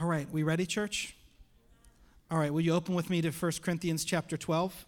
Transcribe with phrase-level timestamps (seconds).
[0.00, 1.14] All right, we ready, church?
[2.30, 4.86] All right, will you open with me to 1 Corinthians chapter 12?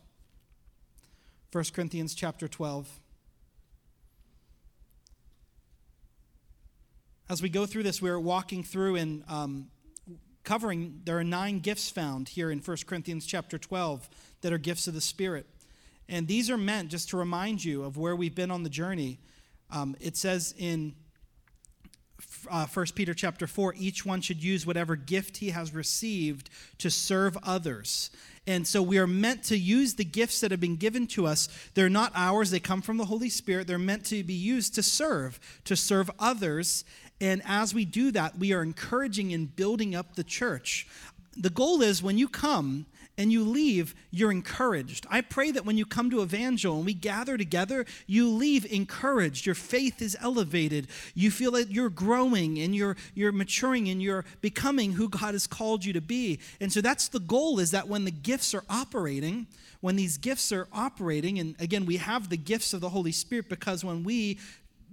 [1.53, 2.88] 1 Corinthians chapter 12.
[7.29, 9.67] As we go through this, we're walking through and um,
[10.44, 14.08] covering, there are nine gifts found here in 1 Corinthians chapter 12
[14.40, 15.44] that are gifts of the Spirit.
[16.09, 19.19] And these are meant just to remind you of where we've been on the journey.
[19.70, 20.95] Um, it says in
[22.51, 26.91] uh, 1 Peter chapter 4, each one should use whatever gift he has received to
[26.91, 28.11] serve others.
[28.47, 31.49] And so we are meant to use the gifts that have been given to us.
[31.75, 33.66] They're not ours, they come from the Holy Spirit.
[33.66, 36.85] They're meant to be used to serve, to serve others.
[37.21, 40.89] And as we do that, we are encouraging and building up the church.
[41.37, 42.87] The goal is when you come,
[43.19, 45.07] and you leave, you're encouraged.
[45.11, 49.45] I pray that when you come to Evangel and we gather together, you leave encouraged.
[49.45, 50.88] Your faith is elevated.
[51.15, 55.47] You feel that you're growing and you're, you're maturing and you're becoming who God has
[55.47, 56.41] called you to be.
[56.61, 59.46] And so that's the goal is that when the gifts are operating,
[59.83, 63.49] when these gifts are operating, and again, we have the gifts of the Holy Spirit
[63.49, 64.38] because when we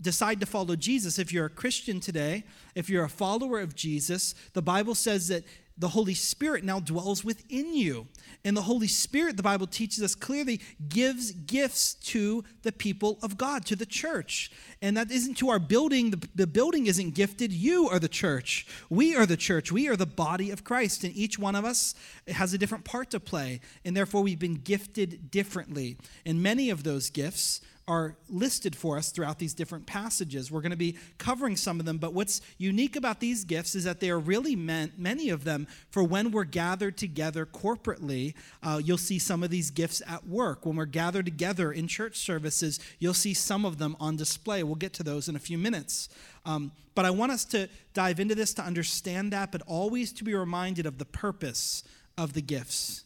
[0.01, 2.43] decide to follow Jesus, if you're a Christian today,
[2.75, 5.43] if you're a follower of Jesus, the Bible says that
[5.79, 8.07] the Holy Spirit now dwells within you.
[8.43, 13.37] And the Holy Spirit, the Bible teaches us clearly, gives gifts to the people of
[13.37, 14.51] God, to the church.
[14.81, 16.11] And that isn't to our building.
[16.11, 17.51] The, the building isn't gifted.
[17.53, 18.67] You are the church.
[18.89, 19.71] We are the church.
[19.71, 21.05] We are the body of Christ.
[21.05, 21.95] And each one of us
[22.27, 23.61] has a different part to play.
[23.85, 25.97] And therefore, we've been gifted differently.
[26.25, 30.51] And many of those gifts are listed for us throughout these different passages.
[30.51, 33.83] We're going to be covering some of them, but what's unique about these gifts is
[33.83, 38.35] that they are really meant, many of them, for when we're gathered together corporately.
[38.61, 40.67] Uh, you'll see some of these gifts at work.
[40.67, 44.61] When we're gathered together in church services, you'll see some of them on display.
[44.61, 46.09] We'll get to those in a few minutes.
[46.45, 50.23] Um, but I want us to dive into this to understand that, but always to
[50.23, 51.83] be reminded of the purpose
[52.19, 53.03] of the gifts.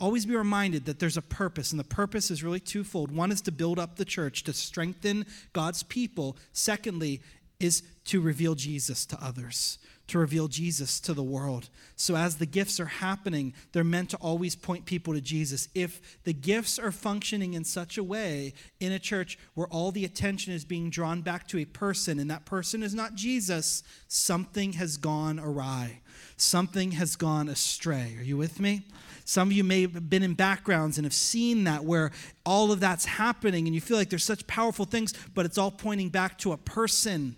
[0.00, 3.12] Always be reminded that there's a purpose, and the purpose is really twofold.
[3.12, 6.36] One is to build up the church, to strengthen God's people.
[6.52, 7.20] Secondly,
[7.60, 9.78] is to reveal Jesus to others,
[10.10, 11.68] to reveal Jesus to the world.
[11.96, 15.68] So, as the gifts are happening, they're meant to always point people to Jesus.
[15.74, 20.04] If the gifts are functioning in such a way in a church where all the
[20.04, 24.74] attention is being drawn back to a person and that person is not Jesus, something
[24.74, 26.00] has gone awry.
[26.36, 28.16] Something has gone astray.
[28.18, 28.82] Are you with me?
[29.24, 32.10] Some of you may have been in backgrounds and have seen that where
[32.44, 35.70] all of that's happening and you feel like there's such powerful things, but it's all
[35.70, 37.36] pointing back to a person.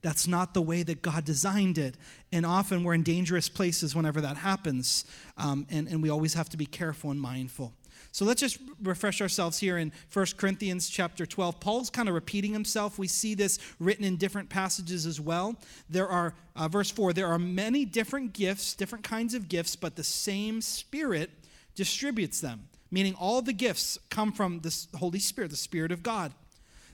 [0.00, 1.96] That's not the way that God designed it.
[2.32, 5.04] And often we're in dangerous places whenever that happens.
[5.36, 7.72] Um, and, and we always have to be careful and mindful.
[8.12, 11.60] So let's just refresh ourselves here in 1 Corinthians chapter 12.
[11.60, 12.98] Paul's kind of repeating himself.
[12.98, 15.56] We see this written in different passages as well.
[15.90, 19.96] There are, uh, verse 4, there are many different gifts, different kinds of gifts, but
[19.96, 21.30] the same Spirit
[21.74, 26.32] distributes them, meaning all the gifts come from the Holy Spirit, the Spirit of God.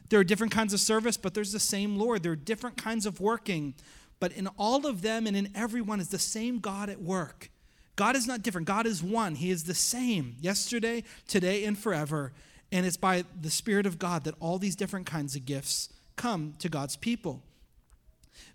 [0.09, 2.23] There are different kinds of service, but there's the same Lord.
[2.23, 3.75] There are different kinds of working,
[4.21, 7.51] but in all of them and in everyone is the same God at work.
[7.97, 8.67] God is not different.
[8.67, 9.37] God is one.
[9.37, 12.33] He is the same yesterday, today, and forever.
[12.73, 16.55] And it's by the Spirit of God that all these different kinds of gifts come
[16.59, 17.43] to God's people.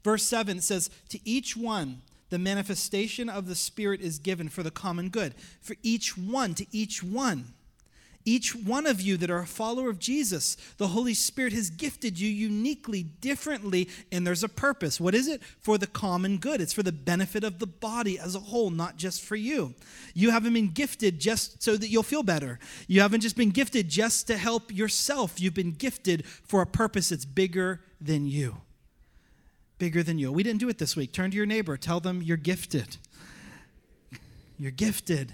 [0.03, 4.71] Verse 7 says, To each one, the manifestation of the Spirit is given for the
[4.71, 5.35] common good.
[5.61, 7.53] For each one, to each one.
[8.29, 12.19] Each one of you that are a follower of Jesus, the Holy Spirit has gifted
[12.19, 15.01] you uniquely, differently, and there's a purpose.
[15.01, 15.41] What is it?
[15.59, 16.61] For the common good.
[16.61, 19.73] It's for the benefit of the body as a whole, not just for you.
[20.13, 22.59] You haven't been gifted just so that you'll feel better.
[22.87, 25.41] You haven't just been gifted just to help yourself.
[25.41, 28.57] You've been gifted for a purpose that's bigger than you.
[29.79, 30.31] Bigger than you.
[30.31, 31.13] We didn't do it this week.
[31.13, 32.97] Turn to your neighbor, tell them you're gifted.
[34.59, 35.33] You're gifted.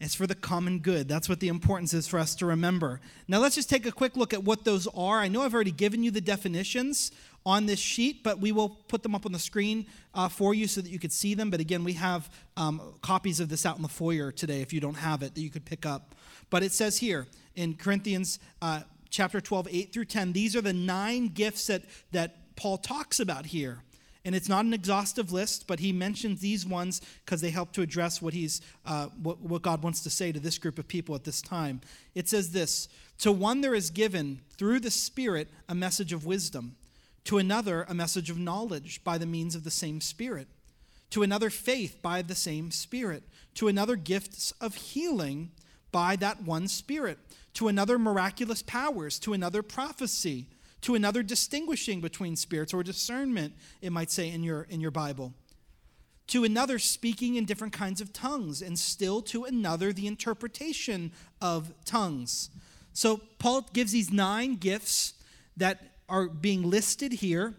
[0.00, 1.08] It's for the common good.
[1.08, 3.02] That's what the importance is for us to remember.
[3.28, 5.18] Now, let's just take a quick look at what those are.
[5.18, 7.12] I know I've already given you the definitions
[7.44, 10.66] on this sheet, but we will put them up on the screen uh, for you
[10.66, 11.50] so that you could see them.
[11.50, 14.80] But again, we have um, copies of this out in the foyer today if you
[14.80, 16.14] don't have it that you could pick up.
[16.48, 20.72] But it says here in Corinthians uh, chapter 12, 8 through 10, these are the
[20.72, 21.82] nine gifts that,
[22.12, 23.82] that Paul talks about here.
[24.24, 27.82] And it's not an exhaustive list, but he mentions these ones because they help to
[27.82, 31.14] address what, he's, uh, what, what God wants to say to this group of people
[31.14, 31.80] at this time.
[32.14, 32.88] It says this
[33.18, 36.76] To one there is given through the Spirit a message of wisdom,
[37.24, 40.48] to another a message of knowledge by the means of the same Spirit,
[41.10, 43.22] to another faith by the same Spirit,
[43.54, 45.50] to another gifts of healing
[45.92, 47.18] by that one Spirit,
[47.54, 50.46] to another miraculous powers, to another prophecy
[50.82, 55.34] to another distinguishing between spirits or discernment it might say in your in your bible
[56.30, 61.10] to another speaking in different kinds of tongues, and still to another the interpretation
[61.42, 62.50] of tongues.
[62.92, 65.14] So Paul gives these nine gifts
[65.56, 67.54] that are being listed here.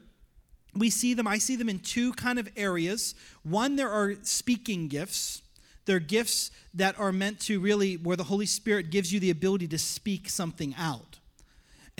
[0.73, 3.13] We see them, I see them in two kind of areas.
[3.43, 5.41] One, there are speaking gifts.
[5.83, 9.67] They're gifts that are meant to really, where the Holy Spirit gives you the ability
[9.67, 11.19] to speak something out.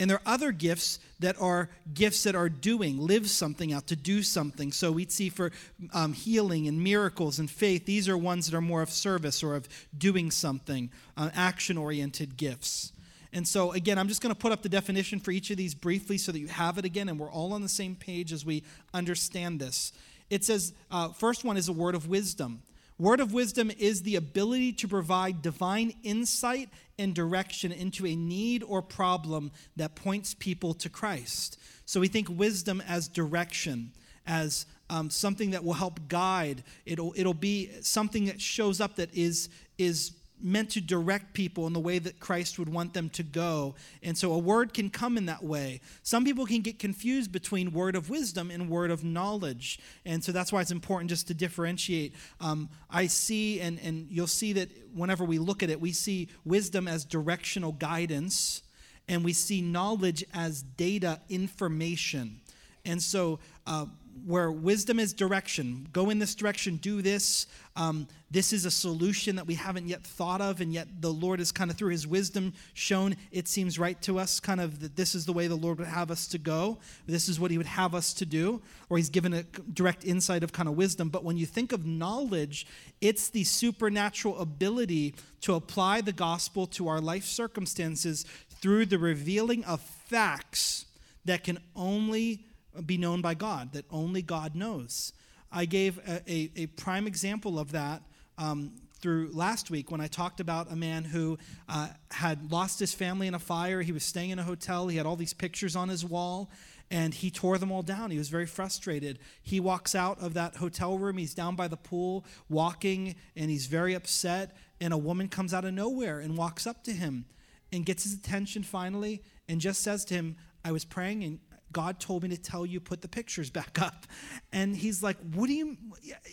[0.02, 3.94] And there are other gifts that are gifts that are doing, live something out, to
[3.94, 4.72] do something.
[4.72, 5.52] So we'd see for
[5.92, 9.54] um, healing and miracles and faith, these are ones that are more of service or
[9.54, 12.92] of doing something, uh, action oriented gifts.
[13.32, 15.72] And so, again, I'm just going to put up the definition for each of these
[15.72, 18.44] briefly so that you have it again and we're all on the same page as
[18.44, 19.92] we understand this.
[20.30, 22.64] It says, uh, first one is a word of wisdom.
[22.98, 26.68] Word of wisdom is the ability to provide divine insight
[26.98, 31.58] and direction into a need or problem that points people to Christ.
[31.84, 33.92] So we think wisdom as direction,
[34.26, 36.62] as um, something that will help guide.
[36.86, 39.48] It'll, it'll be something that shows up that is,
[39.78, 40.12] is
[40.42, 43.74] meant to direct people in the way that Christ would want them to go.
[44.02, 45.80] And so a word can come in that way.
[46.02, 49.78] Some people can get confused between word of wisdom and word of knowledge.
[50.04, 52.14] And so that's why it's important just to differentiate.
[52.40, 56.28] Um, I see, and, and you'll see that whenever we look at it, we see
[56.44, 58.62] wisdom as directional guidance,
[59.08, 62.40] and we see knowledge as data information.
[62.84, 63.86] And so, uh,
[64.26, 65.88] where wisdom is direction.
[65.92, 67.46] Go in this direction do this.
[67.74, 71.40] Um, this is a solution that we haven't yet thought of and yet the lord
[71.40, 74.94] is kind of through his wisdom shown it seems right to us kind of that
[74.94, 76.78] this is the way the lord would have us to go.
[77.06, 78.60] This is what he would have us to do.
[78.90, 79.42] Or he's given a
[79.72, 81.08] direct insight of kind of wisdom.
[81.08, 82.66] But when you think of knowledge
[83.00, 88.24] it's the supernatural ability to apply the gospel to our life circumstances
[88.60, 90.86] through the revealing of facts
[91.24, 92.44] that can only
[92.86, 95.12] be known by God, that only God knows.
[95.50, 98.02] I gave a, a, a prime example of that
[98.38, 101.36] um, through last week when I talked about a man who
[101.68, 103.82] uh, had lost his family in a fire.
[103.82, 106.50] He was staying in a hotel, he had all these pictures on his wall.
[106.90, 108.10] And he tore them all down.
[108.10, 109.18] He was very frustrated.
[109.42, 111.16] He walks out of that hotel room.
[111.16, 114.54] He's down by the pool walking, and he's very upset.
[114.78, 117.24] And a woman comes out of nowhere and walks up to him
[117.72, 120.36] and gets his attention finally and just says to him,
[120.66, 121.38] I was praying and
[121.72, 124.06] God told me to tell you put the pictures back up.
[124.52, 125.76] And he's like, What do you,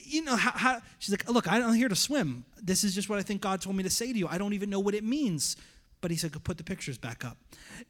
[0.04, 2.46] you know, how, how, she's like, Look, I'm here to swim.
[2.62, 4.28] This is just what I think God told me to say to you.
[4.28, 5.56] I don't even know what it means.
[6.02, 7.38] But he said, Put the pictures back up.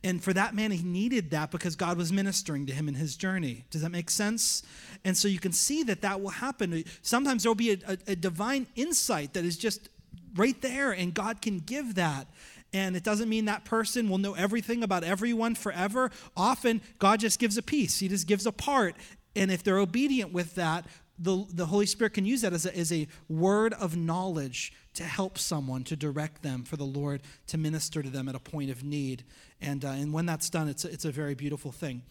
[0.03, 3.15] And for that man, he needed that because God was ministering to him in his
[3.15, 3.65] journey.
[3.69, 4.63] Does that make sense?
[5.03, 6.83] And so you can see that that will happen.
[7.01, 9.89] Sometimes there'll be a, a, a divine insight that is just
[10.35, 12.27] right there, and God can give that.
[12.73, 16.11] And it doesn't mean that person will know everything about everyone forever.
[16.37, 18.95] Often, God just gives a piece, He just gives a part.
[19.35, 20.85] And if they're obedient with that,
[21.19, 25.03] the, the Holy Spirit can use that as a, as a word of knowledge to
[25.03, 28.71] help someone, to direct them for the Lord, to minister to them at a point
[28.71, 29.25] of need.
[29.61, 32.03] And, uh, and when that's done, it's a, it's a very beautiful thing.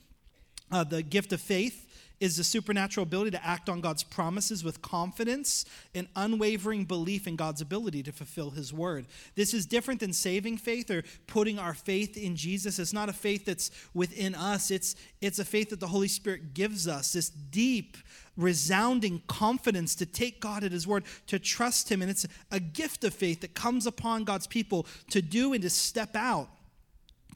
[0.70, 1.86] Uh, the gift of faith
[2.20, 7.36] is the supernatural ability to act on God's promises with confidence and unwavering belief in
[7.36, 9.06] God's ability to fulfill his word.
[9.34, 12.78] This is different than saving faith or putting our faith in Jesus.
[12.78, 16.54] It's not a faith that's within us, it's, it's a faith that the Holy Spirit
[16.54, 17.96] gives us, this deep,
[18.36, 22.02] resounding confidence to take God at his word, to trust him.
[22.02, 25.70] And it's a gift of faith that comes upon God's people to do and to
[25.70, 26.48] step out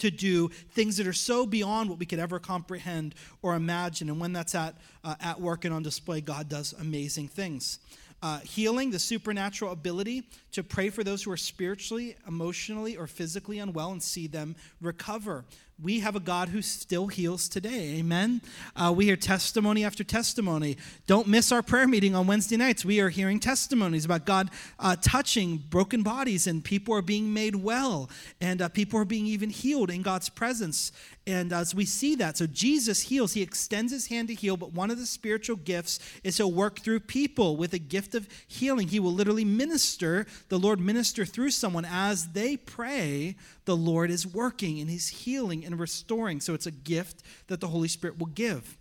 [0.02, 4.08] to do things that are so beyond what we could ever comprehend or imagine.
[4.10, 7.78] And when that's at, uh, at work and on display, God does amazing things.
[8.20, 13.60] Uh, healing, the supernatural ability to pray for those who are spiritually, emotionally, or physically
[13.60, 15.44] unwell and see them recover
[15.82, 17.96] we have a God who still heals today.
[17.98, 18.40] Amen.
[18.76, 20.76] Uh, we hear testimony after testimony.
[21.08, 22.84] Don't miss our prayer meeting on Wednesday nights.
[22.84, 27.56] We are hearing testimonies about God uh, touching broken bodies, and people are being made
[27.56, 28.08] well,
[28.40, 30.92] and uh, people are being even healed in God's presence.
[31.26, 34.72] And as we see that, so Jesus heals, he extends his hand to heal, but
[34.72, 38.88] one of the spiritual gifts is to work through people with a gift of healing.
[38.88, 44.26] He will literally minister, the Lord minister through someone as they pray, the Lord is
[44.26, 46.40] working and he's healing and restoring.
[46.40, 48.76] So it's a gift that the Holy Spirit will give.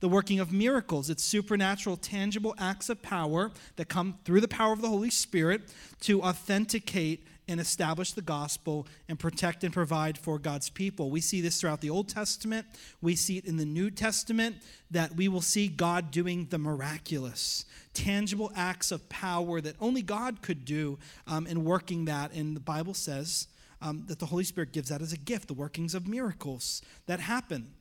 [0.00, 4.72] The working of miracles, it's supernatural, tangible acts of power that come through the power
[4.72, 5.62] of the Holy Spirit
[6.00, 11.10] to authenticate and establish the gospel and protect and provide for God's people.
[11.10, 12.66] We see this throughout the Old Testament.
[13.00, 14.56] We see it in the New Testament
[14.90, 17.64] that we will see God doing the miraculous,
[17.94, 22.32] tangible acts of power that only God could do um, and working that.
[22.32, 23.46] And the Bible says
[23.80, 27.20] um, that the Holy Spirit gives that as a gift, the workings of miracles that
[27.20, 27.72] happen.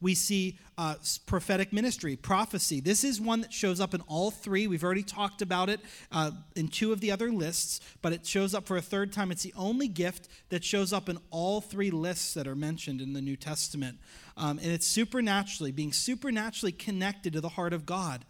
[0.00, 2.80] We see uh, prophetic ministry, prophecy.
[2.80, 4.66] This is one that shows up in all three.
[4.66, 5.80] We've already talked about it
[6.10, 9.30] uh, in two of the other lists, but it shows up for a third time.
[9.30, 13.12] It's the only gift that shows up in all three lists that are mentioned in
[13.12, 13.98] the New Testament.
[14.36, 18.24] Um, and it's supernaturally, being supernaturally connected to the heart of God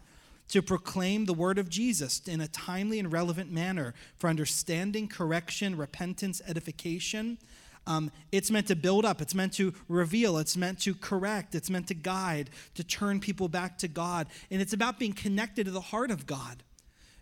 [0.51, 5.75] to proclaim the word of Jesus in a timely and relevant manner for understanding, correction,
[5.75, 7.37] repentance, edification.
[7.87, 11.69] Um, it's meant to build up, it's meant to reveal, it's meant to correct, it's
[11.69, 14.27] meant to guide, to turn people back to God.
[14.51, 16.63] And it's about being connected to the heart of God.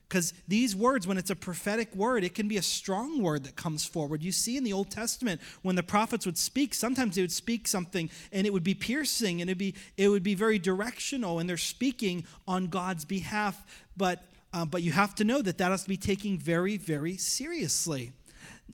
[0.09, 3.55] Because these words, when it's a prophetic word, it can be a strong word that
[3.55, 4.23] comes forward.
[4.23, 7.67] You see in the Old Testament, when the prophets would speak, sometimes they would speak
[7.67, 11.47] something and it would be piercing and it'd be, it would be very directional, and
[11.47, 13.63] they're speaking on God's behalf.
[13.95, 17.15] But, uh, but you have to know that that has to be taken very, very
[17.15, 18.11] seriously.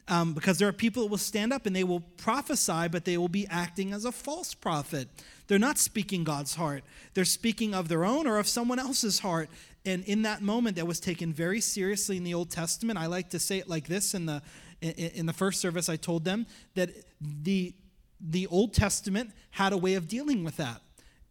[0.08, 3.18] Um, because there are people that will stand up and they will prophesy, but they
[3.18, 5.10] will be acting as a false prophet.
[5.48, 6.84] They're not speaking God's heart.
[7.14, 9.50] They're speaking of their own or of someone else's heart.
[9.86, 12.98] And in that moment, that was taken very seriously in the Old Testament.
[12.98, 14.42] I like to say it like this in the
[14.82, 15.90] in the first service.
[15.90, 16.90] I told them that
[17.22, 17.74] the
[18.20, 20.82] the Old Testament had a way of dealing with that,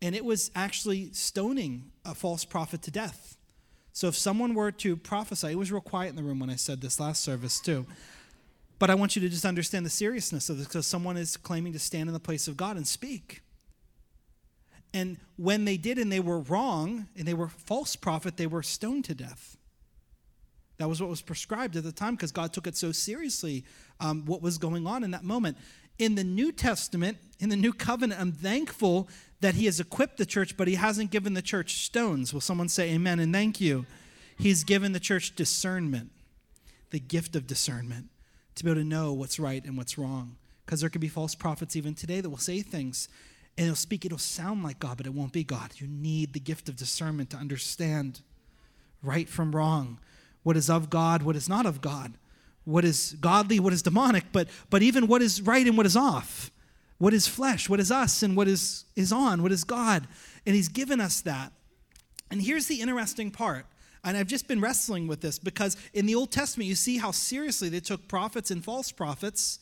[0.00, 3.36] and it was actually stoning a false prophet to death.
[3.92, 6.56] So if someone were to prophesy, it was real quiet in the room when I
[6.56, 7.86] said this last service too.
[8.80, 11.72] But I want you to just understand the seriousness of this because someone is claiming
[11.74, 13.43] to stand in the place of God and speak.
[14.94, 18.62] And when they did and they were wrong and they were false prophet, they were
[18.62, 19.58] stoned to death.
[20.78, 23.64] That was what was prescribed at the time because God took it so seriously,
[24.00, 25.56] um, what was going on in that moment.
[25.98, 29.08] In the New Testament, in the New Covenant, I'm thankful
[29.40, 32.32] that He has equipped the church, but He hasn't given the church stones.
[32.32, 33.86] Will someone say amen and thank you?
[34.38, 36.10] He's given the church discernment,
[36.90, 38.10] the gift of discernment,
[38.56, 40.36] to be able to know what's right and what's wrong.
[40.64, 43.08] Because there could be false prophets even today that will say things
[43.56, 45.72] and it'll speak, it'll sound like God, but it won't be God.
[45.76, 48.20] You need the gift of discernment to understand
[49.02, 49.98] right from wrong,
[50.42, 52.14] what is of God, what is not of God,
[52.64, 55.96] what is godly, what is demonic, but, but even what is right and what is
[55.96, 56.50] off,
[56.98, 60.08] what is flesh, what is us, and what is, is on, what is God.
[60.46, 61.52] And He's given us that.
[62.30, 63.66] And here's the interesting part.
[64.02, 67.10] And I've just been wrestling with this because in the Old Testament, you see how
[67.10, 69.60] seriously they took prophets and false prophets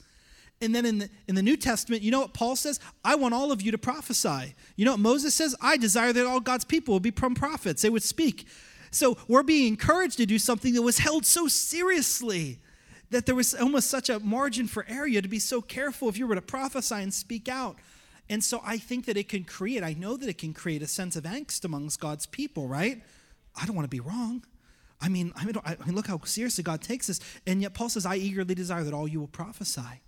[0.63, 2.79] and then in the, in the New Testament, you know what Paul says?
[3.05, 4.55] I want all of you to prophesy.
[4.77, 5.57] You know what Moses says?
[5.61, 8.47] I desire that all God's people would become prophets, they would speak.
[8.93, 12.61] So we're being encouraged to do something that was held so seriously
[13.11, 15.07] that there was almost such a margin for error.
[15.07, 17.77] You had to be so careful if you were to prophesy and speak out.
[18.29, 20.87] And so I think that it can create, I know that it can create a
[20.87, 23.03] sense of angst amongst God's people, right?
[23.61, 24.45] I don't want to be wrong.
[25.01, 25.57] I mean, I mean,
[25.89, 27.19] look how seriously God takes this.
[27.47, 30.01] And yet Paul says, I eagerly desire that all you will prophesy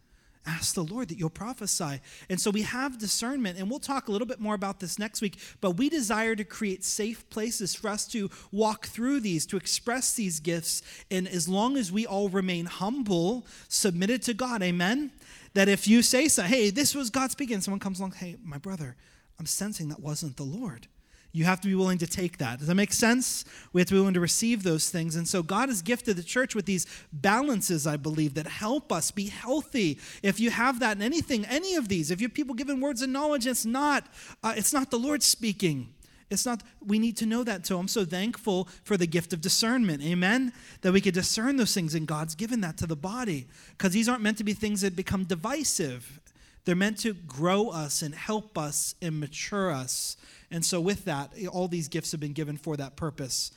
[0.47, 2.01] ask the Lord that you'll prophesy.
[2.29, 5.21] And so we have discernment, and we'll talk a little bit more about this next
[5.21, 5.39] week.
[5.61, 10.15] But we desire to create safe places for us to walk through these, to express
[10.15, 10.83] these gifts.
[11.11, 15.13] And as long as we all remain humble, submitted to God, amen?
[15.55, 18.59] That if you say so, hey, this was God speaking, someone comes along, hey, my
[18.59, 18.97] brother,
[19.39, 20.89] I'm sensing that wasn't the Lord.
[21.37, 22.61] You have to be willing to take that.
[22.61, 23.45] Does that make sense?
[23.73, 25.17] We have to be willing to receive those things.
[25.17, 29.11] And so God has gifted the church with these balances, I believe, that help us
[29.11, 29.99] be healthy.
[30.23, 33.03] If you have that in anything, any of these, if you have people giving words
[33.03, 34.07] of knowledge, it's not,
[34.45, 35.93] uh, it's not the Lord speaking.
[36.31, 37.67] It's not, we need to know that.
[37.67, 40.05] So I'm so thankful for the gift of discernment.
[40.05, 40.53] Amen?
[40.83, 43.49] That we could discern those things, and God's given that to the body.
[43.71, 46.21] Because these aren't meant to be things that become divisive.
[46.65, 50.17] They're meant to grow us and help us and mature us.
[50.51, 53.53] And so, with that, all these gifts have been given for that purpose.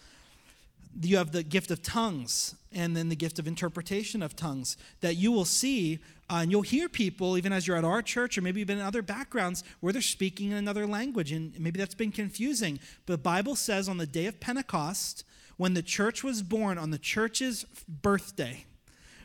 [0.99, 5.15] You have the gift of tongues and then the gift of interpretation of tongues that
[5.15, 5.99] you will see
[6.29, 8.83] uh, and you'll hear people, even as you're at our church or maybe even in
[8.83, 11.31] other backgrounds, where they're speaking in another language.
[11.31, 12.79] And maybe that's been confusing.
[13.05, 15.23] But the Bible says on the day of Pentecost,
[15.55, 18.65] when the church was born, on the church's birthday,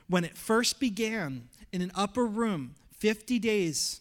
[0.09, 4.01] when it first began in an upper room, 50 days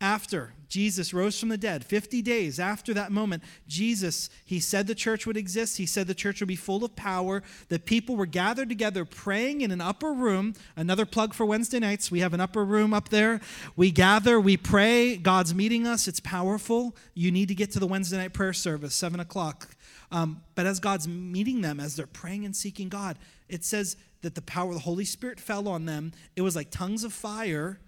[0.00, 4.96] after Jesus rose from the dead, 50 days after that moment, Jesus, he said the
[4.96, 5.76] church would exist.
[5.76, 7.44] He said the church would be full of power.
[7.68, 10.54] The people were gathered together praying in an upper room.
[10.74, 12.10] Another plug for Wednesday nights.
[12.10, 13.40] We have an upper room up there.
[13.76, 15.16] We gather, we pray.
[15.16, 16.08] God's meeting us.
[16.08, 16.96] It's powerful.
[17.14, 19.68] You need to get to the Wednesday night prayer service, 7 o'clock.
[20.10, 24.34] Um, but as God's meeting them, as they're praying and seeking God, it says that
[24.34, 26.10] the power of the Holy Spirit fell on them.
[26.34, 27.78] It was like tongues of fire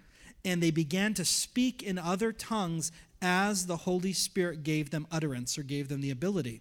[0.45, 5.57] and they began to speak in other tongues as the Holy Spirit gave them utterance
[5.57, 6.61] or gave them the ability.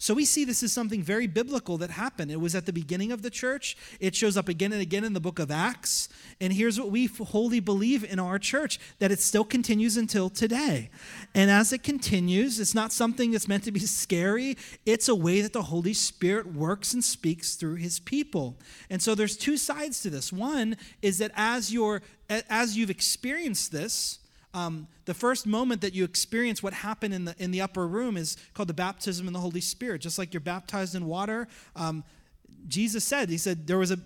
[0.00, 2.30] So we see this is something very biblical that happened.
[2.30, 3.76] It was at the beginning of the church.
[4.00, 6.08] It shows up again and again in the book of Acts.
[6.40, 10.88] And here's what we wholly believe in our church that it still continues until today.
[11.34, 14.56] And as it continues, it's not something that's meant to be scary.
[14.86, 18.56] It's a way that the Holy Spirit works and speaks through his people.
[18.88, 20.32] And so there's two sides to this.
[20.32, 22.00] One is that as you're
[22.48, 24.19] as you've experienced this,
[24.52, 28.16] um, the first moment that you experience what happened in the, in the upper room
[28.16, 30.00] is called the baptism in the Holy Spirit.
[30.00, 32.04] Just like you're baptized in water, um,
[32.66, 33.98] Jesus said, He said, there was a,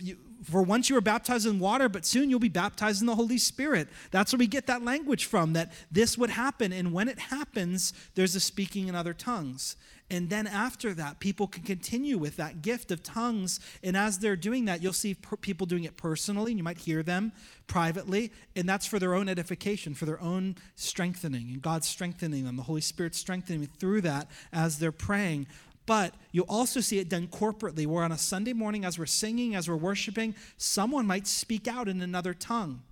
[0.44, 3.38] for once you were baptized in water, but soon you'll be baptized in the Holy
[3.38, 3.88] Spirit.
[4.10, 6.72] That's where we get that language from, that this would happen.
[6.72, 9.76] And when it happens, there's a speaking in other tongues.
[10.10, 13.58] And then after that, people can continue with that gift of tongues.
[13.82, 16.78] And as they're doing that, you'll see per- people doing it personally, and you might
[16.78, 17.32] hear them
[17.66, 18.30] privately.
[18.54, 21.48] And that's for their own edification, for their own strengthening.
[21.48, 25.46] And God's strengthening them, the Holy Spirit strengthening them through that as they're praying.
[25.86, 29.54] But you'll also see it done corporately, where on a Sunday morning, as we're singing,
[29.54, 32.82] as we're worshiping, someone might speak out in another tongue.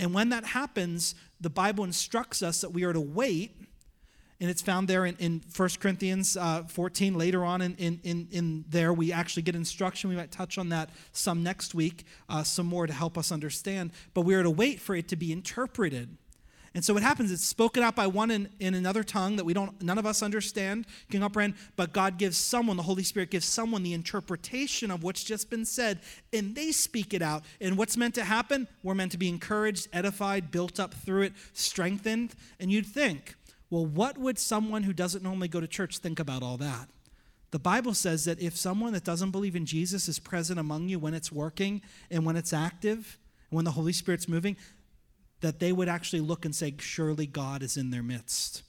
[0.00, 3.57] And when that happens, the Bible instructs us that we are to wait
[4.40, 7.14] and it's found there in, in 1 Corinthians uh, 14.
[7.14, 10.10] Later on in, in, in there, we actually get instruction.
[10.10, 13.90] We might touch on that some next week, uh, some more to help us understand.
[14.14, 16.16] But we are to wait for it to be interpreted.
[16.74, 19.54] And so what happens, it's spoken out by one in, in another tongue that we
[19.54, 23.46] don't, none of us understand, can comprehend, but God gives someone, the Holy Spirit gives
[23.46, 26.00] someone the interpretation of what's just been said,
[26.32, 27.42] and they speak it out.
[27.60, 28.68] And what's meant to happen?
[28.84, 32.34] We're meant to be encouraged, edified, built up through it, strengthened.
[32.60, 33.34] And you'd think,
[33.70, 36.88] well, what would someone who doesn't normally go to church think about all that?
[37.50, 40.98] The Bible says that if someone that doesn't believe in Jesus is present among you
[40.98, 43.18] when it's working and when it's active,
[43.50, 44.56] and when the Holy Spirit's moving,
[45.40, 48.62] that they would actually look and say, Surely God is in their midst.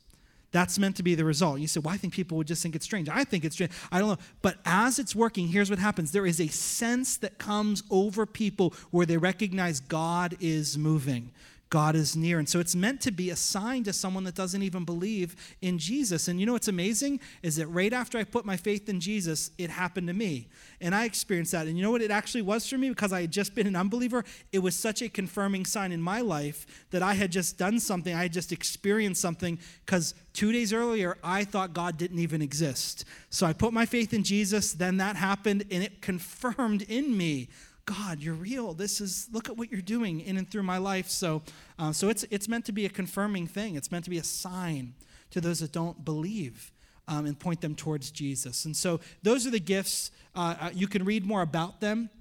[0.51, 1.59] That's meant to be the result.
[1.59, 3.09] You say, Well, I think people would just think it's strange.
[3.09, 3.71] I think it's strange.
[3.91, 4.17] I don't know.
[4.41, 8.73] But as it's working, here's what happens there is a sense that comes over people
[8.91, 11.31] where they recognize God is moving.
[11.69, 12.39] God is near.
[12.39, 15.77] And so it's meant to be a sign to someone that doesn't even believe in
[15.77, 16.27] Jesus.
[16.27, 19.51] And you know what's amazing is that right after I put my faith in Jesus,
[19.59, 20.47] it happened to me.
[20.81, 21.67] And I experienced that.
[21.67, 22.89] And you know what it actually was for me?
[22.89, 26.21] Because I had just been an unbeliever, it was such a confirming sign in my
[26.21, 29.59] life that I had just done something, I had just experienced something.
[29.85, 33.05] Because two days earlier, I thought God didn't even exist.
[33.29, 37.49] So I put my faith in Jesus, then that happened, and it confirmed in me
[37.89, 38.75] God, you're real.
[38.75, 41.09] This is look at what you're doing in and through my life.
[41.09, 41.41] So,
[41.79, 43.75] uh, so it's it's meant to be a confirming thing.
[43.75, 44.93] It's meant to be a sign
[45.31, 46.71] to those that don't believe.
[47.07, 48.65] Um, and point them towards Jesus.
[48.65, 50.11] And so those are the gifts.
[50.35, 52.11] Uh, uh, you can read more about them.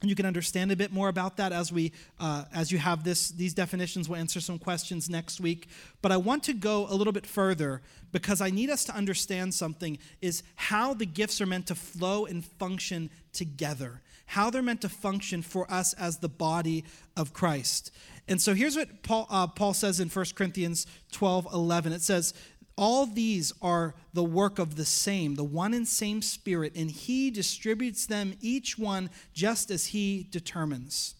[0.00, 3.04] And you can understand a bit more about that as we uh, as you have
[3.04, 4.08] this these definitions.
[4.08, 5.68] We'll answer some questions next week.
[6.00, 9.52] But I want to go a little bit further because I need us to understand
[9.52, 14.80] something: is how the gifts are meant to flow and function together how they're meant
[14.82, 16.84] to function for us as the body
[17.16, 17.90] of Christ.
[18.28, 21.92] And so here's what Paul, uh, Paul says in 1 Corinthians 12 11.
[21.92, 22.34] It says,
[22.76, 27.30] All these are the work of the same, the one and same Spirit, and He
[27.30, 31.14] distributes them each one just as He determines.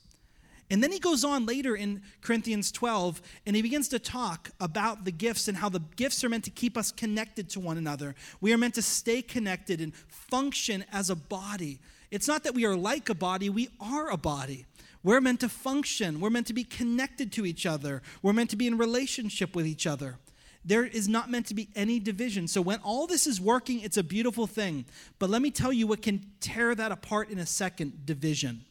[0.72, 5.04] And then he goes on later in Corinthians 12 and he begins to talk about
[5.04, 8.14] the gifts and how the gifts are meant to keep us connected to one another.
[8.40, 11.78] We are meant to stay connected and function as a body.
[12.12, 14.66] It's not that we are like a body, we are a body.
[15.02, 18.56] We're meant to function, we're meant to be connected to each other, we're meant to
[18.56, 20.18] be in relationship with each other.
[20.62, 22.46] There is not meant to be any division.
[22.48, 24.84] So when all this is working, it's a beautiful thing.
[25.18, 28.66] But let me tell you what can tear that apart in a second division.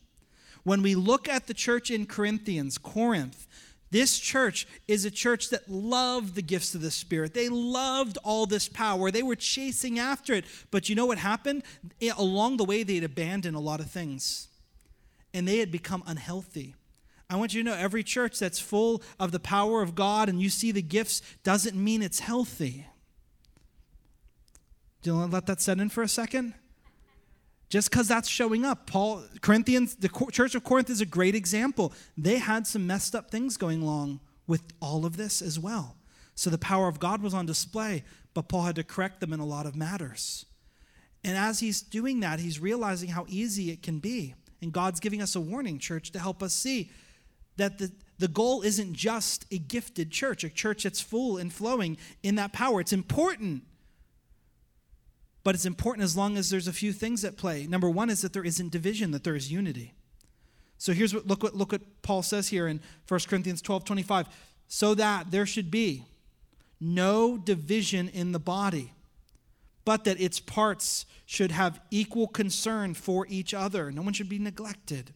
[0.63, 3.47] When we look at the church in Corinthians, Corinth,
[3.91, 7.33] this church is a church that loved the gifts of the Spirit.
[7.33, 9.11] They loved all this power.
[9.11, 10.45] They were chasing after it.
[10.71, 11.63] But you know what happened?
[12.01, 14.47] Eh, along the way, they had abandoned a lot of things
[15.33, 16.75] and they had become unhealthy.
[17.29, 20.41] I want you to know every church that's full of the power of God and
[20.41, 22.87] you see the gifts doesn't mean it's healthy.
[25.01, 26.53] Do you want to let that set in for a second?
[27.71, 28.85] Just because that's showing up.
[28.85, 31.93] Paul, Corinthians, the church of Corinth is a great example.
[32.17, 35.95] They had some messed up things going along with all of this as well.
[36.35, 38.03] So the power of God was on display,
[38.33, 40.45] but Paul had to correct them in a lot of matters.
[41.23, 44.35] And as he's doing that, he's realizing how easy it can be.
[44.61, 46.91] And God's giving us a warning, church, to help us see
[47.55, 51.95] that the, the goal isn't just a gifted church, a church that's full and flowing
[52.21, 52.81] in that power.
[52.81, 53.63] It's important
[55.43, 57.65] but it's important as long as there's a few things at play.
[57.65, 59.93] Number one is that there isn't division, that there is unity.
[60.77, 64.27] So here's what look what look what Paul says here in 1 Corinthians 12, 25.
[64.67, 66.05] So that there should be
[66.79, 68.93] no division in the body,
[69.85, 73.91] but that its parts should have equal concern for each other.
[73.91, 75.13] No one should be neglected.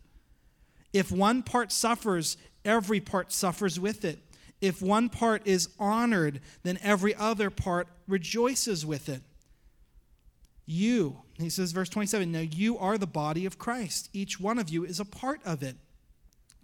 [0.94, 4.20] If one part suffers, every part suffers with it.
[4.62, 9.22] If one part is honored, then every other part rejoices with it.
[10.66, 14.10] You, he says, verse 27, now you are the body of Christ.
[14.14, 15.76] Each one of you is a part of it.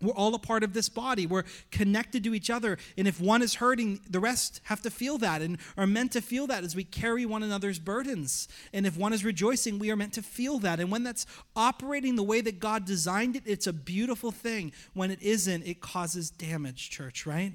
[0.02, 1.28] We're all a part of this body.
[1.28, 2.78] We're connected to each other.
[2.98, 6.22] And if one is hurting, the rest have to feel that and are meant to
[6.22, 8.48] feel that as we carry one another's burdens.
[8.74, 10.80] And if one is rejoicing, we are meant to feel that.
[10.80, 14.74] And when that's operating the way that God designed it, it's a beautiful thing.
[14.94, 17.54] When it isn't, it causes damage, church, right?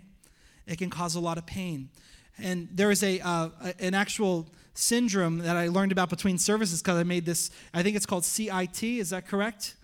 [0.67, 1.91] It can cause a lot of pain.
[2.39, 6.99] And there is a, uh, an actual syndrome that I learned about between services because
[6.99, 9.75] I made this, I think it's called CIT, is that correct?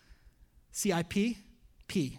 [0.70, 1.36] CIP?
[1.88, 2.18] P.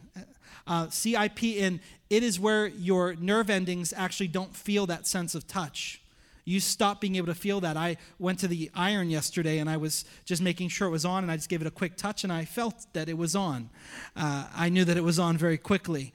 [0.66, 5.48] Uh, CIP, and it is where your nerve endings actually don't feel that sense of
[5.48, 6.02] touch.
[6.46, 7.78] You stop being able to feel that.
[7.78, 11.24] I went to the iron yesterday and I was just making sure it was on,
[11.24, 13.70] and I just gave it a quick touch, and I felt that it was on.
[14.16, 16.14] Uh, I knew that it was on very quickly.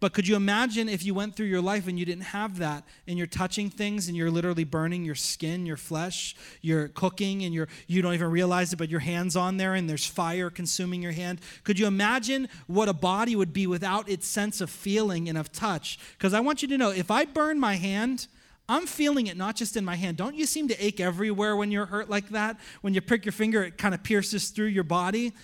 [0.00, 2.84] But could you imagine if you went through your life and you didn't have that
[3.06, 7.52] and you're touching things and you're literally burning your skin, your flesh, you're cooking and
[7.52, 11.02] you're you don't even realize it but your hands on there and there's fire consuming
[11.02, 11.40] your hand.
[11.64, 15.52] Could you imagine what a body would be without its sense of feeling and of
[15.52, 15.98] touch?
[16.18, 18.26] Cuz I want you to know if I burn my hand,
[18.70, 20.16] I'm feeling it not just in my hand.
[20.16, 22.58] Don't you seem to ache everywhere when you're hurt like that?
[22.80, 25.34] When you prick your finger, it kind of pierces through your body.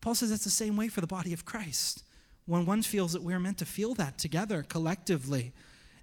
[0.00, 2.04] Paul says it's the same way for the body of Christ
[2.48, 5.52] when one feels that we're meant to feel that together collectively.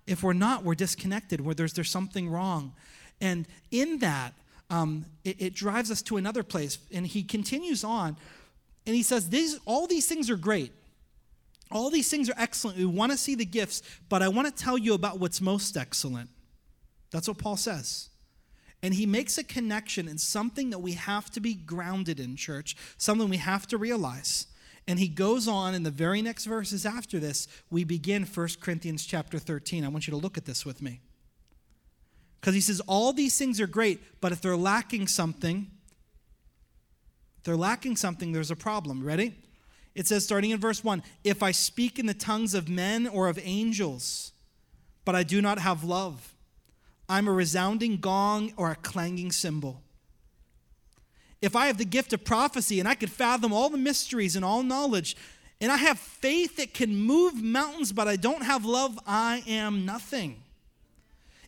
[0.05, 2.73] If we're not, we're disconnected, where there's, there's something wrong.
[3.19, 4.34] And in that,
[4.69, 6.77] um, it, it drives us to another place.
[6.93, 8.15] And he continues on,
[8.86, 10.71] and he says, these, All these things are great.
[11.71, 12.77] All these things are excellent.
[12.77, 15.75] We want to see the gifts, but I want to tell you about what's most
[15.75, 16.29] excellent.
[17.10, 18.10] That's what Paul says.
[18.84, 22.77] And he makes a connection in something that we have to be grounded in, church,
[22.99, 24.45] something we have to realize.
[24.88, 29.06] And he goes on in the very next verses after this, we begin 1 Corinthians
[29.06, 29.84] chapter 13.
[29.84, 31.02] I want you to look at this with me.
[32.39, 35.71] Because he says, all these things are great, but if they're lacking something,
[37.43, 39.04] they're lacking something, there's a problem.
[39.04, 39.34] Ready?
[39.95, 43.28] It says, starting in verse 1 If I speak in the tongues of men or
[43.28, 44.34] of angels,
[45.06, 46.36] but I do not have love,
[47.10, 49.82] I'm a resounding gong or a clanging cymbal
[51.45, 54.43] if I have the gift of prophecy and I could fathom all the mysteries and
[54.43, 55.15] all knowledge,
[55.62, 59.86] and I have faith that can move mountains, but I don't have love, I am
[59.86, 60.41] nothing.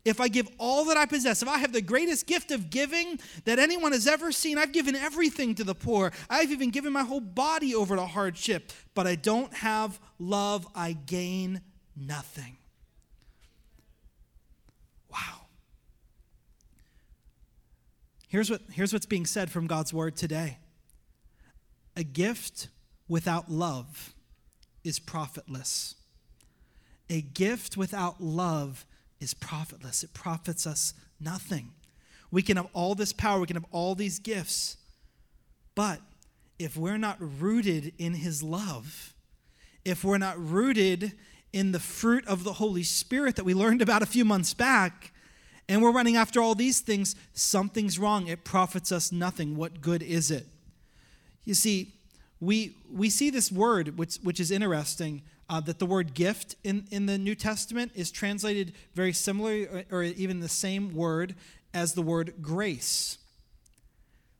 [0.06, 3.20] If I give all that I possess, if I have the greatest gift of giving
[3.44, 6.14] that anyone has ever seen, I've given everything to the poor.
[6.30, 10.94] I've even given my whole body over to hardship, but I don't have love, I
[10.94, 11.60] gain
[11.94, 12.58] nothing.
[18.38, 20.60] Here's, what, here's what's being said from God's word today
[21.96, 22.68] a gift
[23.08, 24.14] without love
[24.84, 25.96] is profitless.
[27.10, 28.86] A gift without love
[29.20, 30.04] is profitless.
[30.04, 31.72] It profits us nothing.
[32.30, 34.78] We can have all this power, we can have all these gifts,
[35.74, 36.00] but
[36.60, 39.16] if we're not rooted in His love,
[39.84, 41.14] if we're not rooted
[41.52, 45.12] in the fruit of the Holy Spirit that we learned about a few months back,
[45.70, 48.28] and we're running after all these things, something's wrong.
[48.28, 49.58] It profits us nothing.
[49.58, 50.48] What good is it?
[51.44, 51.94] You see,
[52.40, 56.86] we, we see this word, which, which is interesting, uh, that the word gift in,
[56.92, 61.36] in the New Testament is translated very similarly, or, or even the same word
[61.74, 63.18] as the word grace.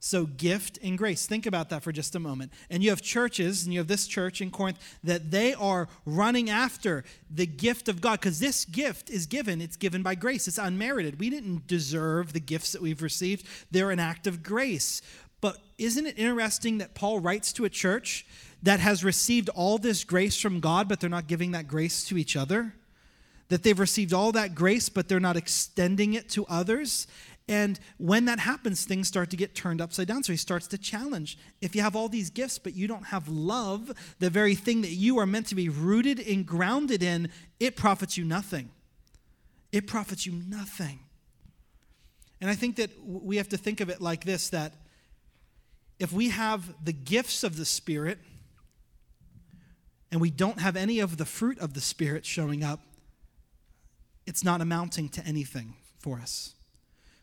[0.08, 1.26] So, gift and grace.
[1.26, 2.54] Think about that for just a moment.
[2.70, 6.50] And you have churches, and you have this church in Corinth, that they are running
[6.50, 9.60] after the gift of God because this gift is given.
[9.60, 11.20] It's given by grace, it's unmerited.
[11.20, 15.02] We didn't deserve the gifts that we've received, they're an act of grace.
[15.42, 18.26] But isn't it interesting that Paul writes to a church
[18.64, 22.18] that has received all this grace from God, but they're not giving that grace to
[22.18, 22.74] each other?
[23.50, 27.08] That they've received all that grace, but they're not extending it to others.
[27.50, 30.24] And when that happens, things start to get turned upside down.
[30.24, 31.38] So he starts to challenge.
[31.62, 34.92] If you have all these gifts, but you don't have love, the very thing that
[34.92, 37.30] you are meant to be rooted and grounded in,
[37.60, 38.70] it profits you nothing.
[39.72, 41.00] It profits you nothing.
[42.42, 44.74] And I think that we have to think of it like this that
[46.00, 48.20] if we have the gifts of the Spirit
[50.12, 52.82] and we don't have any of the fruit of the Spirit showing up,
[54.26, 56.54] it's not amounting to anything for us.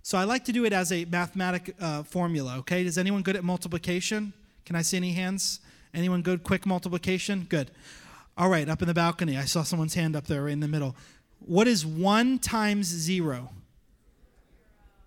[0.05, 2.85] So I like to do it as a mathematic uh, formula, okay?
[2.85, 4.35] Is anyone good at multiplication?
[4.67, 5.61] Can I see any hands?
[5.95, 7.47] Anyone good quick multiplication?
[7.49, 7.71] Good.
[8.37, 9.38] All right, up in the balcony.
[9.38, 10.95] I saw someone's hand up there in the middle.
[11.38, 13.49] What is 1 times 0?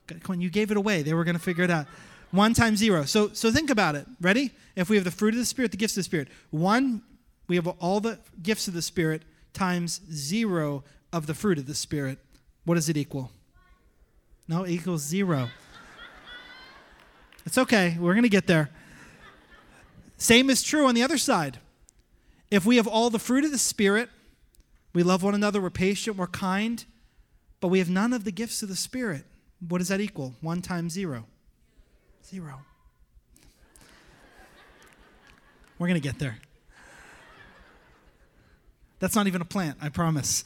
[0.08, 1.04] Come on, you gave it away.
[1.04, 1.86] They were going to figure it out.
[2.32, 3.06] One times zero.
[3.06, 4.08] So, so think about it.
[4.20, 4.50] Ready?
[4.76, 7.04] If we have the fruit of the Spirit, the gifts of the Spirit, one,
[7.48, 9.22] we have all the gifts of the Spirit
[9.54, 10.84] times zero
[11.14, 12.18] of the fruit of the Spirit.
[12.66, 13.32] What does it equal?
[14.48, 15.50] No, equals zero.
[17.46, 17.98] It's okay.
[18.00, 18.70] We're going to get there.
[20.18, 21.60] Same is true on the other side.
[22.50, 24.10] If we have all the fruit of the Spirit,
[24.94, 26.84] we love one another, we're patient, we're kind,
[27.60, 29.26] but we have none of the gifts of the Spirit.
[29.68, 30.34] What does that equal?
[30.42, 31.26] One times zero.
[32.26, 32.62] Zero.
[35.78, 36.38] We're going to get there.
[39.00, 40.44] That's not even a plant, I promise.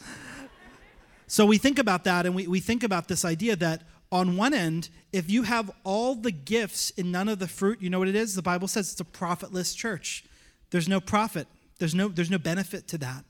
[1.27, 4.53] So we think about that and we, we think about this idea that on one
[4.53, 8.07] end, if you have all the gifts and none of the fruit, you know what
[8.07, 8.35] it is?
[8.35, 10.25] The Bible says it's a profitless church.
[10.69, 11.47] There's no profit,
[11.79, 13.23] there's no, there's no benefit to that.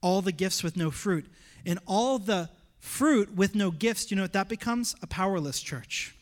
[0.00, 1.26] All the gifts with no fruit.
[1.66, 4.94] And all the fruit with no gifts, you know what that becomes?
[5.02, 6.14] A powerless church.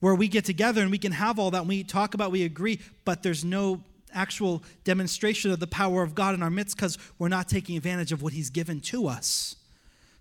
[0.00, 2.44] Where we get together and we can have all that, and we talk about, we
[2.44, 3.82] agree, but there's no
[4.12, 8.12] actual demonstration of the power of God in our midst because we're not taking advantage
[8.12, 9.56] of what He's given to us.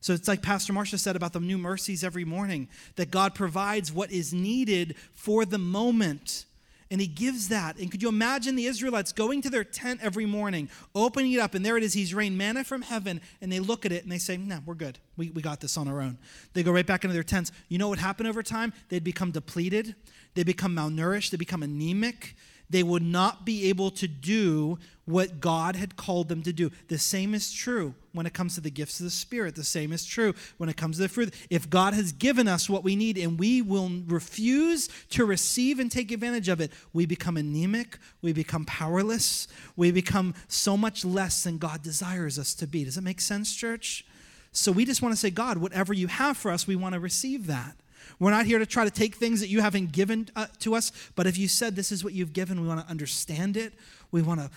[0.07, 3.91] So it's like Pastor Marcia said about the new mercies every morning that God provides
[3.91, 6.45] what is needed for the moment.
[6.89, 7.77] And he gives that.
[7.77, 11.55] And could you imagine the Israelites going to their tent every morning, opening it up,
[11.55, 14.09] and there it is, he's rained manna from heaven, and they look at it and
[14.09, 14.97] they say, No, we're good.
[15.17, 16.17] We, we got this on our own.
[16.53, 17.51] They go right back into their tents.
[17.67, 18.71] You know what happened over time?
[18.87, 19.93] They'd become depleted,
[20.35, 22.37] they become malnourished, they become anemic,
[22.69, 26.69] they would not be able to do what God had called them to do.
[26.89, 29.55] The same is true when it comes to the gifts of the Spirit.
[29.55, 31.33] The same is true when it comes to the fruit.
[31.49, 35.89] If God has given us what we need and we will refuse to receive and
[35.89, 41.43] take advantage of it, we become anemic, we become powerless, we become so much less
[41.43, 42.83] than God desires us to be.
[42.83, 44.05] Does it make sense, church?
[44.51, 46.99] So we just want to say, God, whatever you have for us, we want to
[46.99, 47.77] receive that.
[48.19, 50.91] We're not here to try to take things that you haven't given uh, to us,
[51.15, 53.73] but if you said this is what you've given, we want to understand it.
[54.11, 54.49] We want to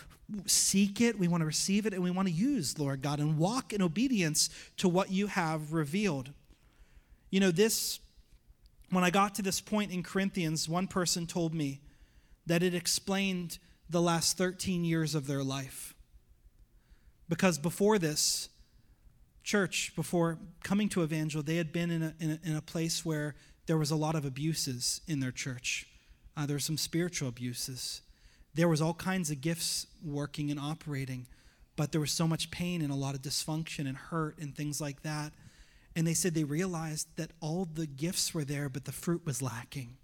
[0.46, 3.38] seek it, we want to receive it, and we want to use, Lord God, and
[3.38, 6.30] walk in obedience to what you have revealed.
[7.30, 8.00] You know, this,
[8.90, 11.80] when I got to this point in Corinthians, one person told me
[12.46, 13.58] that it explained
[13.88, 15.94] the last 13 years of their life.
[17.28, 18.48] Because before this,
[19.42, 23.04] church, before coming to Evangel, they had been in a, in a, in a place
[23.04, 23.34] where
[23.66, 25.86] there was a lot of abuses in their church.
[26.36, 28.02] Uh, there were some spiritual abuses.
[28.54, 31.26] There was all kinds of gifts working and operating,
[31.76, 34.80] but there was so much pain and a lot of dysfunction and hurt and things
[34.80, 35.32] like that.
[35.94, 39.42] And they said they realized that all the gifts were there, but the fruit was
[39.42, 39.96] lacking.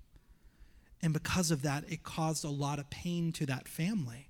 [1.03, 4.29] And because of that, it caused a lot of pain to that family.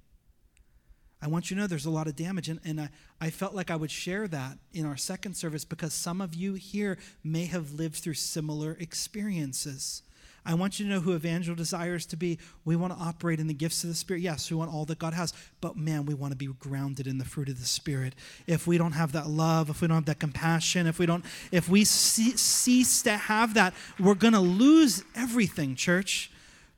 [1.27, 2.49] I want you to know there's a lot of damage.
[2.49, 2.89] And, and I,
[3.21, 6.55] I felt like I would share that in our second service because some of you
[6.55, 10.03] here may have lived through similar experiences.
[10.45, 12.39] I want you to know who Evangel desires to be.
[12.65, 14.23] We want to operate in the gifts of the Spirit.
[14.23, 17.19] Yes, we want all that God has, but man, we want to be grounded in
[17.19, 18.15] the fruit of the Spirit.
[18.47, 21.25] If we don't have that love, if we don't have that compassion, if we don't,
[21.51, 26.31] if we cease to have that, we're going to lose everything, church.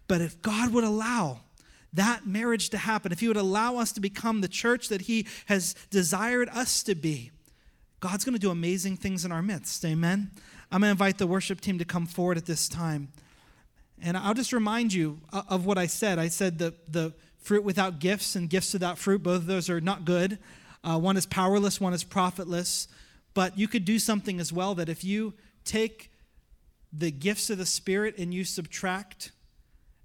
[0.06, 1.40] But if God would allow,
[1.92, 5.26] that marriage to happen, if He would allow us to become the church that He
[5.46, 7.30] has desired us to be,
[8.00, 9.84] God's going to do amazing things in our midst.
[9.84, 10.30] Amen.
[10.70, 13.08] I'm going to invite the worship team to come forward at this time.
[14.00, 16.18] And I'll just remind you of what I said.
[16.18, 19.80] I said the, the fruit without gifts and gifts without fruit, both of those are
[19.80, 20.38] not good.
[20.84, 22.86] Uh, one is powerless, one is profitless.
[23.34, 26.12] But you could do something as well that if you take
[26.92, 29.32] the gifts of the Spirit and you subtract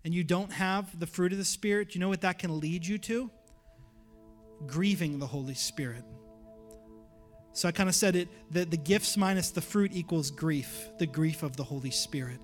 [0.05, 2.85] and you don't have the fruit of the Spirit, you know what that can lead
[2.85, 3.31] you to?
[4.67, 6.03] Grieving the Holy Spirit.
[7.53, 11.05] So I kind of said it that the gifts minus the fruit equals grief, the
[11.05, 12.39] grief of the Holy Spirit.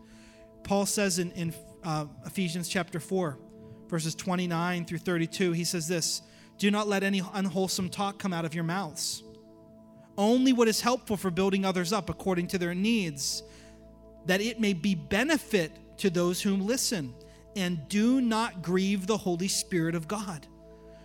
[0.64, 3.38] Paul says in, in uh, Ephesians chapter 4,
[3.88, 6.22] verses 29 through 32, he says this
[6.58, 9.24] Do not let any unwholesome talk come out of your mouths,
[10.18, 13.42] only what is helpful for building others up according to their needs,
[14.28, 17.14] that it may be benefit to those whom listen
[17.60, 20.48] and do not grieve the Holy Spirit of God,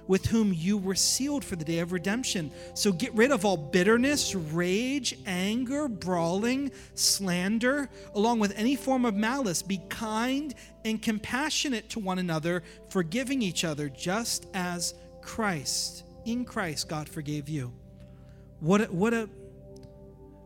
[0.07, 2.53] with whom you were sealed for the day of redemption.
[2.75, 9.17] So get rid of all bitterness, rage, anger, brawling, slander, along with any form of
[9.17, 9.63] malice.
[9.63, 16.89] Be kind and compassionate to one another, forgiving each other, just as Christ, in Christ,
[16.89, 17.73] God forgave you.
[18.61, 19.29] What a, what a,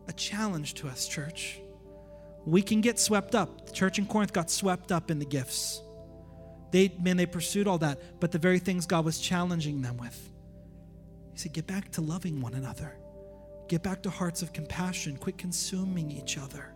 [0.09, 1.61] a challenge to us, church.
[2.47, 3.67] We can get swept up.
[3.67, 5.83] The church in Corinth got swept up in the gifts.
[6.71, 10.31] They, man, they pursued all that, but the very things God was challenging them with.
[11.33, 12.97] He said, get back to loving one another.
[13.69, 15.17] Get back to hearts of compassion.
[15.17, 16.75] Quit consuming each other.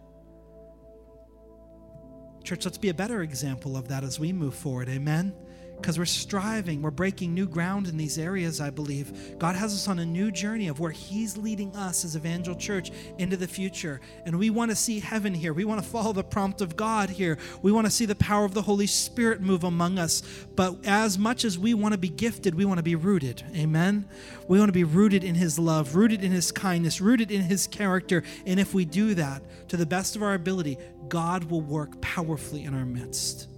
[2.44, 4.88] Church, let's be a better example of that as we move forward.
[4.88, 5.34] Amen
[5.76, 9.36] because we're striving, we're breaking new ground in these areas, I believe.
[9.38, 12.92] God has us on a new journey of where He's leading us as Evangel Church
[13.18, 14.00] into the future.
[14.24, 15.52] And we want to see heaven here.
[15.52, 17.36] We want to follow the prompt of God here.
[17.62, 20.22] We want to see the power of the Holy Spirit move among us.
[20.54, 23.42] But as much as we want to be gifted, we want to be rooted.
[23.56, 24.08] Amen?
[24.46, 27.66] We want to be rooted in His love, rooted in His kindness, rooted in His
[27.66, 28.22] character.
[28.46, 32.64] And if we do that to the best of our ability, God will work powerfully
[32.64, 33.48] in our midst.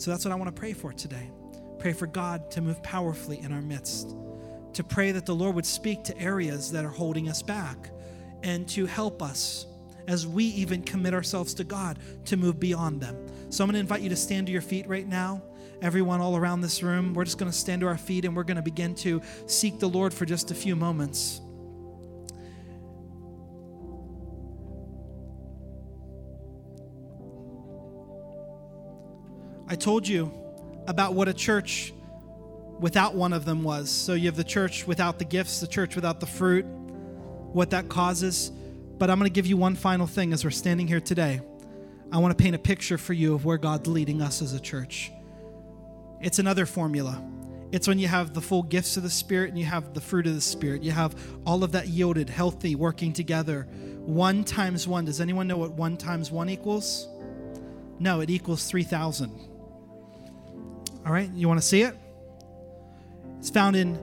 [0.00, 1.30] So that's what I want to pray for today.
[1.78, 4.16] Pray for God to move powerfully in our midst,
[4.72, 7.90] to pray that the Lord would speak to areas that are holding us back,
[8.42, 9.66] and to help us
[10.08, 13.14] as we even commit ourselves to God to move beyond them.
[13.50, 15.42] So I'm going to invite you to stand to your feet right now.
[15.82, 18.44] Everyone all around this room, we're just going to stand to our feet and we're
[18.44, 21.42] going to begin to seek the Lord for just a few moments.
[29.70, 30.32] I told you
[30.88, 31.92] about what a church
[32.80, 33.88] without one of them was.
[33.88, 37.88] So you have the church without the gifts, the church without the fruit, what that
[37.88, 38.50] causes.
[38.98, 41.40] But I'm going to give you one final thing as we're standing here today.
[42.10, 44.60] I want to paint a picture for you of where God's leading us as a
[44.60, 45.12] church.
[46.20, 47.22] It's another formula.
[47.70, 50.26] It's when you have the full gifts of the Spirit and you have the fruit
[50.26, 50.82] of the Spirit.
[50.82, 51.14] You have
[51.46, 53.68] all of that yielded, healthy, working together.
[54.04, 55.04] One times one.
[55.04, 57.06] Does anyone know what one times one equals?
[58.00, 59.49] No, it equals 3,000.
[61.06, 61.96] All right, you want to see it?
[63.38, 63.98] It's found in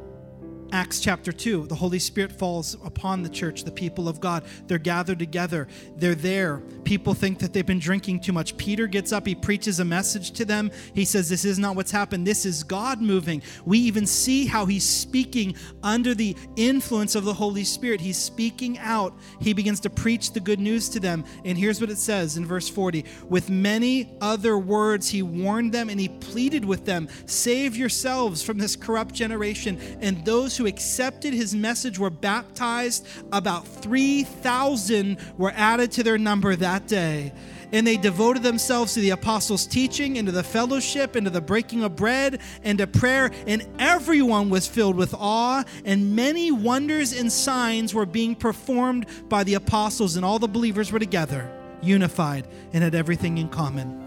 [0.73, 4.43] Acts chapter 2, the Holy Spirit falls upon the church, the people of God.
[4.67, 5.67] They're gathered together.
[5.95, 6.57] They're there.
[6.83, 8.57] People think that they've been drinking too much.
[8.57, 10.69] Peter gets up, he preaches a message to them.
[10.93, 12.27] He says, This is not what's happened.
[12.27, 13.41] This is God moving.
[13.65, 18.01] We even see how he's speaking under the influence of the Holy Spirit.
[18.01, 19.13] He's speaking out.
[19.39, 21.23] He begins to preach the good news to them.
[21.45, 25.89] And here's what it says in verse 40 With many other words, he warned them
[25.89, 29.79] and he pleaded with them, Save yourselves from this corrupt generation.
[30.01, 33.05] And those who accepted his message were baptized.
[33.31, 37.33] About 3,000 were added to their number that day.
[37.71, 41.95] And they devoted themselves to the apostles' teaching, into the fellowship, into the breaking of
[41.95, 43.29] bread, and to prayer.
[43.45, 49.43] And everyone was filled with awe, and many wonders and signs were being performed by
[49.43, 54.03] the apostles, and all the believers were together, unified, and had everything in common.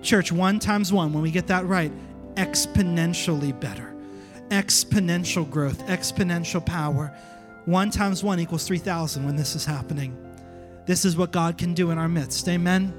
[0.00, 1.92] Church, one times one, when we get that right,
[2.36, 3.91] exponentially better
[4.52, 7.12] exponential growth, exponential power.
[7.64, 10.16] One times one equals 3,000 when this is happening.
[10.84, 12.48] This is what God can do in our midst.
[12.48, 12.92] Amen.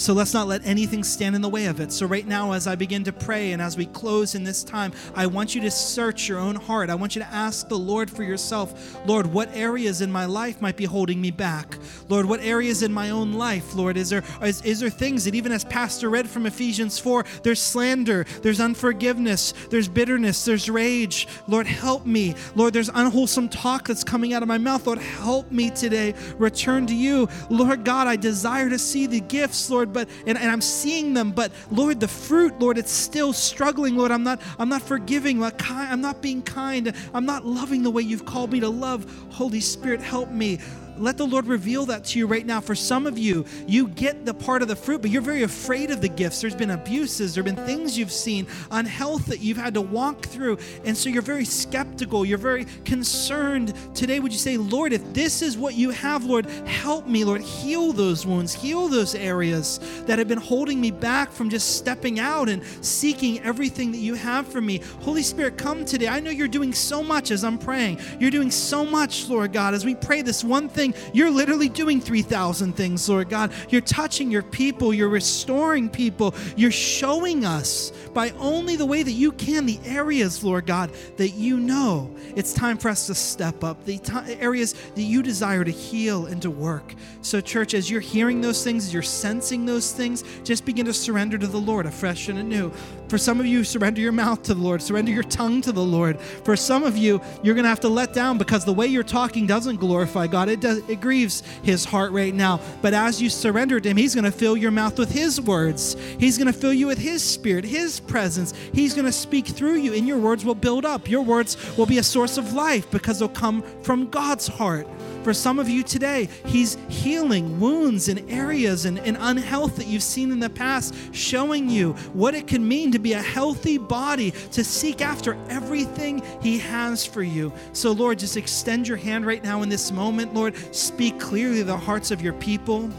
[0.00, 1.92] So let's not let anything stand in the way of it.
[1.92, 4.94] So, right now, as I begin to pray and as we close in this time,
[5.14, 6.88] I want you to search your own heart.
[6.88, 10.62] I want you to ask the Lord for yourself Lord, what areas in my life
[10.62, 11.76] might be holding me back?
[12.08, 15.34] Lord, what areas in my own life, Lord, is there, is, is there things that
[15.34, 21.28] even as Pastor read from Ephesians 4, there's slander, there's unforgiveness, there's bitterness, there's rage.
[21.46, 22.36] Lord, help me.
[22.54, 24.86] Lord, there's unwholesome talk that's coming out of my mouth.
[24.86, 26.14] Lord, help me today.
[26.38, 27.28] Return to you.
[27.50, 31.14] Lord God, I desire to see the gifts, Lord Lord, but and, and I'm seeing
[31.14, 34.10] them, but Lord, the fruit, Lord, it's still struggling, Lord.
[34.10, 38.24] I'm not, I'm not forgiving, I'm not being kind, I'm not loving the way you've
[38.24, 39.10] called me to love.
[39.30, 40.58] Holy Spirit, help me
[41.00, 42.60] let the Lord reveal that to you right now.
[42.60, 45.90] For some of you, you get the part of the fruit, but you're very afraid
[45.90, 46.40] of the gifts.
[46.40, 50.26] There's been abuses, there have been things you've seen, unhealth that you've had to walk
[50.26, 50.58] through.
[50.84, 53.74] And so you're very skeptical, you're very concerned.
[53.94, 57.40] Today, would you say, Lord, if this is what you have, Lord, help me, Lord,
[57.40, 62.20] heal those wounds, heal those areas that have been holding me back from just stepping
[62.20, 64.80] out and seeking everything that you have for me.
[65.00, 66.08] Holy Spirit, come today.
[66.08, 68.00] I know you're doing so much as I'm praying.
[68.18, 72.00] You're doing so much, Lord God, as we pray this one thing you're literally doing
[72.00, 73.52] 3,000 things, Lord God.
[73.68, 79.12] You're touching your people, you're restoring people, you're showing us by only the way that
[79.12, 83.62] you can the areas, Lord God, that you know it's time for us to step
[83.62, 86.94] up, the t- areas that you desire to heal and to work.
[87.22, 90.92] So, church, as you're hearing those things, as you're sensing those things, just begin to
[90.92, 92.72] surrender to the Lord afresh and anew.
[93.10, 95.82] For some of you, surrender your mouth to the Lord, surrender your tongue to the
[95.82, 96.20] Lord.
[96.20, 99.02] For some of you, you're going to have to let down because the way you're
[99.02, 100.48] talking doesn't glorify God.
[100.48, 102.60] It does it grieves his heart right now.
[102.82, 105.96] But as you surrender to him, he's going to fill your mouth with his words.
[106.20, 108.54] He's going to fill you with his spirit, his presence.
[108.72, 111.10] He's going to speak through you and your words will build up.
[111.10, 114.86] Your words will be a source of life because they'll come from God's heart.
[115.22, 120.02] For some of you today, He's healing wounds and areas and, and unhealth that you've
[120.02, 124.32] seen in the past, showing you what it can mean to be a healthy body,
[124.52, 127.52] to seek after everything He has for you.
[127.72, 130.34] So, Lord, just extend your hand right now in this moment.
[130.34, 132.90] Lord, speak clearly to the hearts of your people.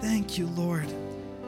[0.00, 0.86] Thank Thank you, Lord.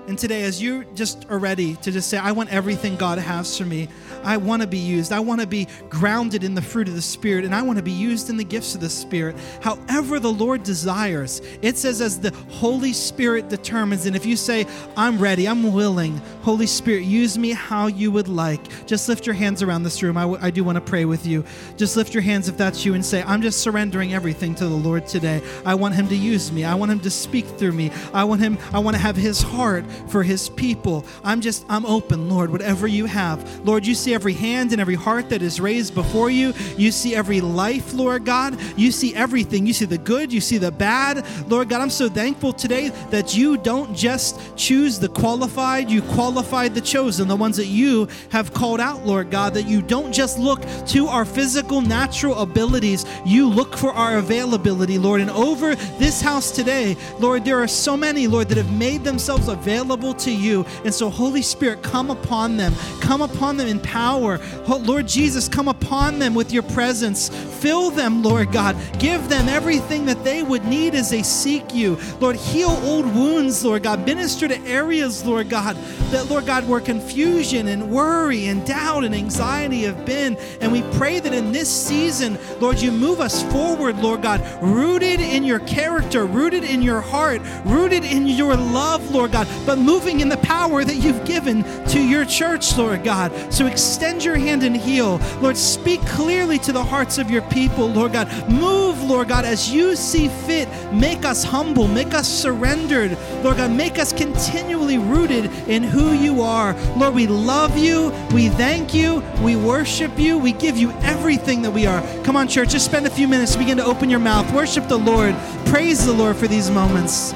[0.06, 3.56] And today, as you just are ready to just say, I want everything God has
[3.56, 3.88] for me,
[4.26, 5.12] I want to be used.
[5.12, 7.82] I want to be grounded in the fruit of the Spirit, and I want to
[7.82, 9.36] be used in the gifts of the Spirit.
[9.62, 11.40] However, the Lord desires.
[11.62, 14.06] It says, as the Holy Spirit determines.
[14.06, 14.66] And if you say,
[14.96, 19.34] I'm ready, I'm willing, Holy Spirit, use me how you would like, just lift your
[19.34, 20.16] hands around this room.
[20.16, 21.44] I, w- I do want to pray with you.
[21.76, 24.76] Just lift your hands if that's you and say, I'm just surrendering everything to the
[24.76, 25.40] Lord today.
[25.64, 26.64] I want Him to use me.
[26.64, 27.90] I want Him to speak through me.
[28.12, 31.04] I want Him, I want to have His heart for his people.
[31.24, 33.64] I'm just, I'm open, Lord, whatever you have.
[33.64, 36.54] Lord, you see every hand and every heart that is raised before you.
[36.78, 38.58] You see every life, Lord God.
[38.74, 39.66] You see everything.
[39.66, 41.24] You see the good, you see the bad.
[41.48, 46.74] Lord God, I'm so thankful today that you don't just choose the qualified, you qualified
[46.74, 50.38] the chosen, the ones that you have called out, Lord God, that you don't just
[50.38, 55.20] look to our physical, natural abilities, you look for our availability, Lord.
[55.20, 59.48] And over this house today, Lord, there are so many, Lord, that have made themselves
[59.48, 60.64] available to you.
[60.86, 62.72] And so, Holy Spirit, come upon them.
[63.00, 63.95] Come upon them in power.
[63.96, 67.28] Lord Jesus, come upon them with your presence.
[67.28, 68.76] Fill them, Lord God.
[68.98, 71.98] Give them everything that they would need as they seek you.
[72.20, 74.04] Lord, heal old wounds, Lord God.
[74.04, 75.76] Minister to areas, Lord God,
[76.10, 80.36] that, Lord God, where confusion and worry and doubt and anxiety have been.
[80.60, 85.20] And we pray that in this season, Lord, you move us forward, Lord God, rooted
[85.20, 90.20] in your character, rooted in your heart, rooted in your love, Lord God, but moving
[90.20, 93.32] in the power that you've given to your church, Lord God.
[93.52, 95.20] So extend your hand and heal.
[95.40, 98.28] Lord, speak clearly to the hearts of your people, Lord God.
[98.50, 100.68] Move, Lord God, as you see fit.
[100.92, 103.70] Make us humble, make us surrendered, Lord God.
[103.70, 106.74] Make us continually rooted in who you are.
[106.96, 111.70] Lord, we love you, we thank you, we worship you, we give you everything that
[111.70, 112.02] we are.
[112.24, 114.98] Come on, church, just spend a few minutes, begin to open your mouth, worship the
[114.98, 117.34] Lord, praise the Lord for these moments.